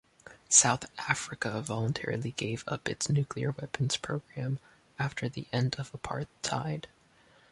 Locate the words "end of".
5.53-5.91